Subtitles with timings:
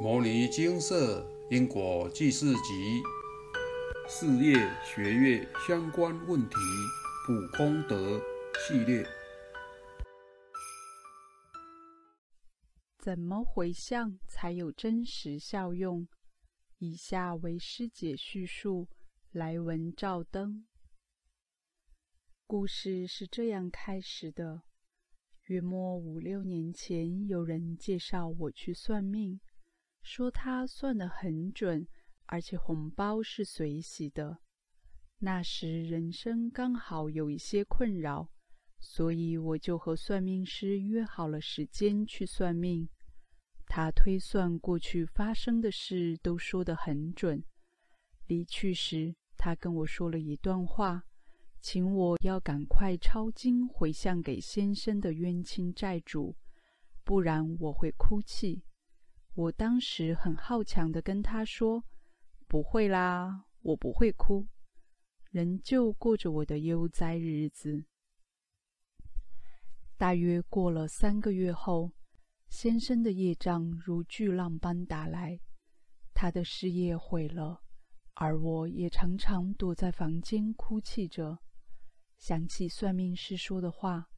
[0.00, 3.00] 摩尼金色因果记事集》
[4.08, 6.56] 事业学业相关问题
[7.24, 8.20] 补功德
[8.58, 9.06] 系列。
[12.98, 16.08] 怎么回向才有真实效用？
[16.78, 18.88] 以下为师姐叙述，
[19.30, 20.66] 来文照灯。
[22.48, 24.62] 故事是这样开始的：
[25.44, 29.38] 约莫五六年前，有人介绍我去算命。
[30.04, 31.88] 说他算得很准，
[32.26, 34.38] 而且红包是随喜的。
[35.18, 38.28] 那时人生刚好有一些困扰，
[38.78, 42.86] 所以我就和算命师约好了时间去算命。
[43.66, 47.42] 他推算过去发生的事都说得很准。
[48.26, 51.04] 离去时，他跟我说了一段话，
[51.60, 56.36] 请我要赶快抄经回向给先生的冤亲债主，
[57.04, 58.62] 不然我会哭泣。
[59.34, 61.84] 我当时很好强的跟他说
[62.46, 64.46] ：“不会啦，我不会哭。”
[65.32, 67.84] 仍旧过着我的悠哉日子。
[69.96, 71.90] 大约过了三个月后，
[72.48, 75.40] 先生的业障如巨浪般打来，
[76.14, 77.62] 他的事业毁了，
[78.14, 81.40] 而我也常常躲在房间哭泣着，
[82.18, 84.08] 想起算命师说的话：“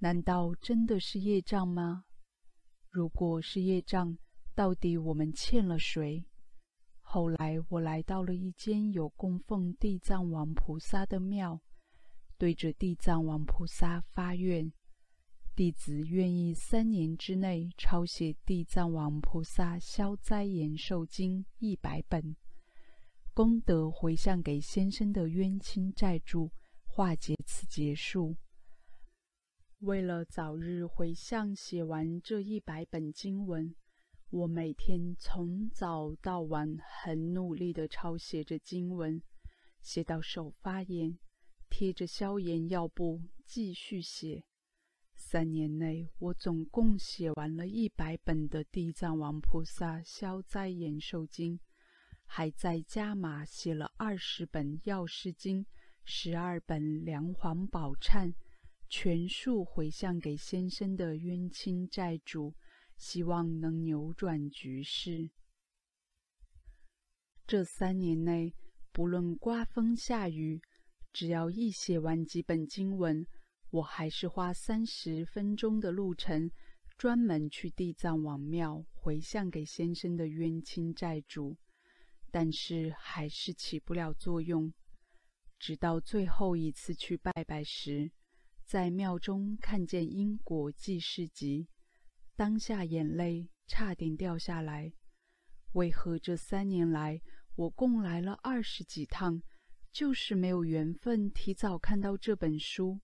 [0.00, 2.06] 难道真的是业障吗？
[2.90, 4.16] 如果是业障，”
[4.56, 6.24] 到底我们欠了谁？
[7.02, 11.60] 后来我来到了一间有供奉地藏王菩萨的庙，
[12.38, 14.72] 对着地藏王菩萨发愿：
[15.54, 22.34] 弟子愿意三年之内抄写《地藏王菩萨消灾延寿经》一百本，
[23.34, 26.50] 功德回向给先生的冤亲债主，
[26.86, 28.34] 化解此劫数。
[29.80, 33.76] 为了早日回向写完这一百本经文。
[34.30, 39.22] 我每天从早到晚很努力地抄写着经文，
[39.80, 41.16] 写到手发炎，
[41.70, 44.42] 贴着消炎药布继续写。
[45.14, 51.56] 三年内，我总共写完了一百本的《地藏王菩萨消灾延寿经》，
[52.26, 55.64] 还在加码写了二十本《药师经》，
[56.04, 58.26] 十二本《梁皇宝忏》，
[58.88, 62.52] 全数回向给先生的冤亲债主。
[62.96, 65.30] 希望能扭转局势。
[67.46, 68.54] 这三年内，
[68.92, 70.60] 不论刮风下雨，
[71.12, 73.26] 只要一写完几本经文，
[73.70, 76.50] 我还是花三十分钟的路程，
[76.98, 81.56] 专门去地藏王庙回向给先生的冤亲债主。
[82.32, 84.72] 但是还是起不了作用。
[85.58, 88.10] 直到最后一次去拜拜时，
[88.64, 91.68] 在庙中看见因果记事集。
[92.36, 94.92] 当下眼泪差点掉下来。
[95.72, 97.20] 为何这三年来
[97.56, 99.42] 我共来了二十几趟，
[99.90, 103.00] 就是没有缘分提早看到这本书？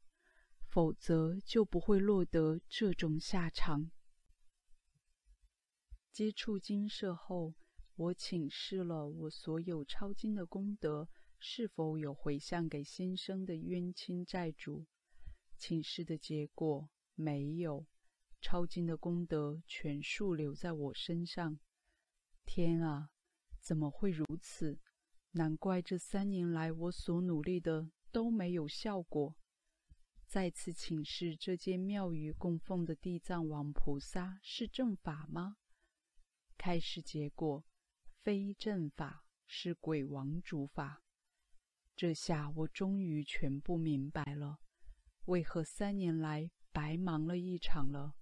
[0.69, 3.91] 否则就不会落得这种下场。
[6.11, 7.55] 接触经社后，
[7.95, 14.87] 我请示了我所有抄经的功德是否有回向给先生的冤亲债主。
[15.57, 17.87] 请示的结果没有。
[18.43, 21.59] 抄经的功德全数留在我身上。
[22.45, 23.09] 天啊，
[23.61, 24.79] 怎么会如此？
[25.31, 29.35] 难怪这三年来我所努力的都没有效果。
[30.27, 35.57] 再次请示这间庙宇供奉的地藏王菩萨是正法吗？
[36.59, 37.65] 开始结果
[38.23, 41.03] 非正法，是鬼王主法。
[41.95, 44.59] 这下我终于全部明白了，
[45.27, 48.17] 为何三年来白忙了一场了。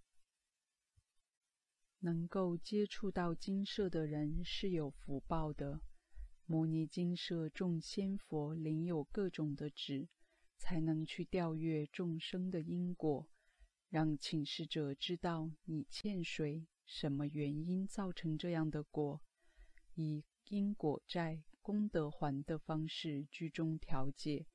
[2.00, 5.81] 能够接触到金舍的人是有福报的。
[6.47, 10.09] 摩尼金舍众仙佛领有各种的旨，
[10.59, 13.28] 才能去调阅众生的因果，
[13.89, 19.21] 让请示者知道你欠谁，什么原因造成这样的果，
[19.95, 24.47] 以因果债、功德还的方式居中调解，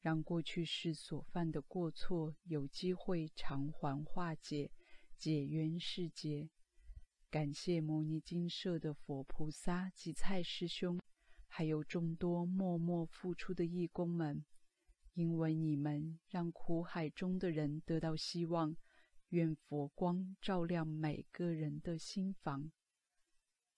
[0.00, 4.70] 让过去世所犯的过错有机会偿还化解，
[5.16, 6.48] 解冤释结。
[7.30, 11.00] 感谢摩尼金舍的佛菩萨及蔡师兄，
[11.46, 14.44] 还有众多默默付出的义工们，
[15.14, 18.76] 因为你们让苦海中的人得到希望。
[19.28, 22.72] 愿佛光照亮每个人的心房。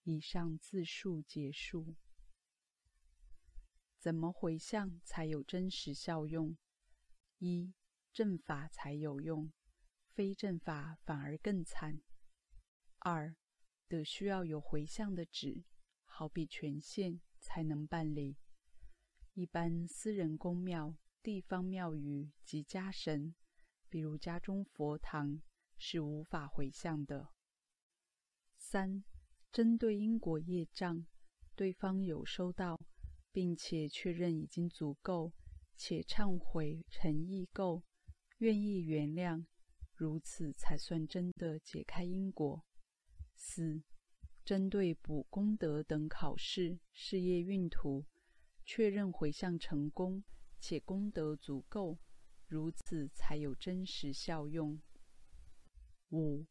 [0.04, 1.94] 以上自述结束。
[3.98, 6.56] 怎么回向才有真实效用？
[7.36, 7.74] 一
[8.14, 9.52] 正法才有用，
[10.14, 12.00] 非正法反而更惨。
[13.00, 13.36] 二
[13.92, 15.64] 得需要有回向的纸，
[16.06, 18.38] 好比权限才能办理。
[19.34, 23.34] 一般私人公庙、地方庙宇及家神，
[23.90, 25.42] 比如家中佛堂，
[25.76, 27.28] 是无法回向的。
[28.56, 29.04] 三、
[29.52, 31.06] 针对因果业障，
[31.54, 32.80] 对方有收到，
[33.30, 35.34] 并且确认已经足够，
[35.76, 37.82] 且忏悔诚意够，
[38.38, 39.44] 愿意原谅，
[39.92, 42.64] 如此才算真的解开因果。
[43.44, 43.82] 四、
[44.44, 48.06] 针对补功德等考试、事业运途。
[48.64, 50.22] 确认回向成功
[50.60, 51.98] 且功德足够，
[52.46, 54.80] 如此才有真实效用。
[56.10, 56.46] 五、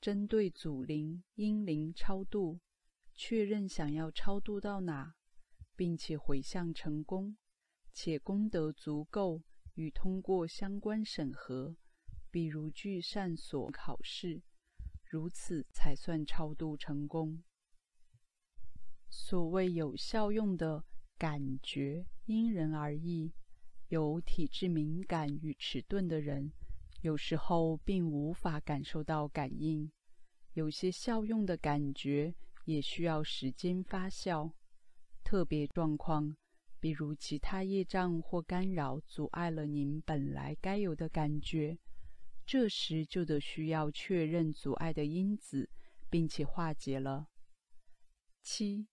[0.00, 2.58] 针对祖灵、阴灵超度，
[3.14, 5.14] 确认想要超度到哪，
[5.76, 7.36] 并且回向成功，
[7.92, 9.42] 且功德足够
[9.74, 11.76] 与通过相关审核，
[12.30, 14.42] 比如聚善所考试，
[15.12, 17.42] 如此才算超度成功。
[19.10, 20.82] 所谓有效用的。
[21.18, 23.30] 感觉因人而异，
[23.90, 26.50] 有体质敏感与迟钝的人，
[27.02, 29.88] 有时候并无法感受到感应；
[30.54, 34.50] 有些效用的感觉也需要时间发酵。
[35.22, 36.36] 特别状况，
[36.80, 41.78] 比如其他业障或干扰阻碍了您本来该有的感觉，
[42.44, 45.70] 这时就得需要确认阻碍的因子，
[46.10, 47.28] 并且化解了。
[48.42, 48.86] 七，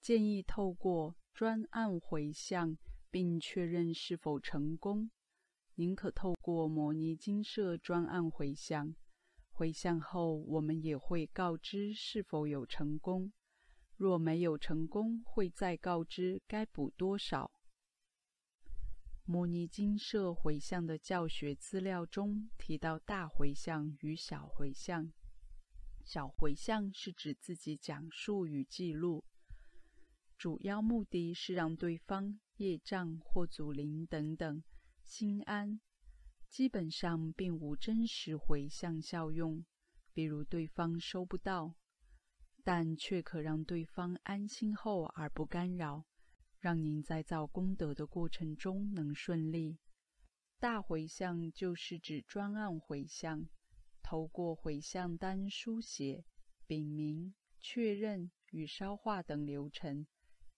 [0.00, 1.16] 建议透过。
[1.36, 2.78] 专案回向，
[3.10, 5.10] 并确认是否成功。
[5.74, 8.94] 您可透过摩尼金舍专案回向，
[9.50, 13.30] 回向后我们也会告知是否有成功。
[13.96, 17.50] 若没有成功，会再告知该补多少。
[19.28, 25.12] 摩尼金舍回向的教学资料中提到大回向与小回向。
[26.04, 29.24] 小回向是指自己讲述与记录。
[30.38, 34.62] 主要目的是让对方业障或祖灵等等
[35.02, 35.80] 心安，
[36.48, 39.64] 基本上并无真实回向效用。
[40.12, 41.74] 比如对方收不到，
[42.62, 46.06] 但却可让对方安心后而不干扰，
[46.66, 49.78] 让您在造功德的过程中能顺利。
[50.58, 53.46] 大回向就是指专案回向，
[54.02, 56.24] 透过回向单书写、
[56.66, 60.08] 禀明、确认与烧化等流程。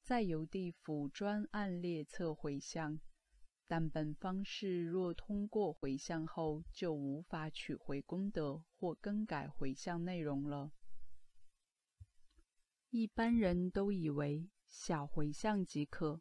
[0.02, 2.98] 再由地府专案列册回向，
[3.66, 10.72] 但本方式若通过回向后，就无法取回功德或更改回向内容了。
[12.88, 16.20] 一般人都以为小回向即可，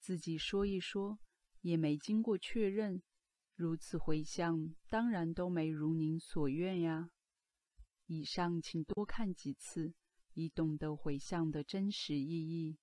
[0.00, 1.18] 自己说一说，
[1.60, 3.02] 也没经过确认，
[3.54, 7.10] 如此回向当然都没如您所愿呀。
[8.06, 9.94] 以上请多看几次，
[10.32, 12.78] 以懂得回向的真实意义。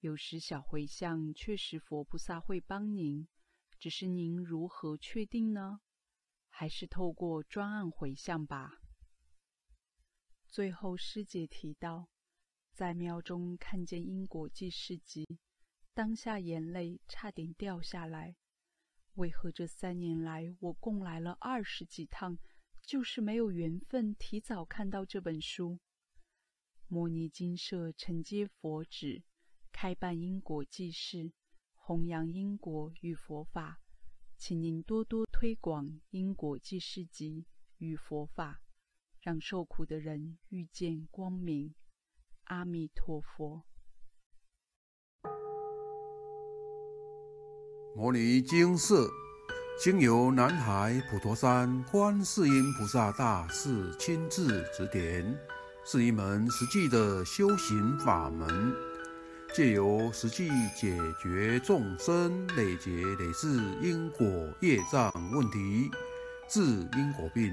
[0.00, 3.28] 有时小回向确实佛菩萨会帮您，
[3.78, 5.80] 只是您如何确定呢？
[6.48, 8.80] 还是透过专案回向吧。
[10.46, 12.08] 最后师姐提到，
[12.76, 15.26] 在庙中看见因果记事集，
[15.94, 18.36] 当下眼泪差点掉下来。
[19.14, 22.36] 为何这三年来我供来了二十几趟，
[22.82, 25.78] 就是没有缘分提早看到这本书？
[26.86, 29.22] 摩尼金舍承接佛旨。
[29.72, 31.32] 开办因果记事，
[31.76, 33.80] 弘扬因果与佛法，
[34.36, 37.46] 请您多多推广因果记事集
[37.78, 38.60] 与佛法，
[39.22, 41.74] 让受苦的人遇见光明。
[42.46, 43.64] 阿弥陀佛。
[47.96, 49.10] 摩尼经舍
[49.82, 55.36] 经由南海普陀山观世音菩萨大士亲自指点，
[55.84, 58.72] 是一门实际的修行法门。
[59.52, 63.48] 借由实际解决众生累劫累世
[63.82, 64.26] 因果
[64.60, 65.90] 业障问题，
[66.48, 67.52] 治因果病，